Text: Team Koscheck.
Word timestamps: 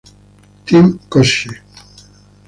Team 0.65 0.87
Koscheck. 1.11 1.61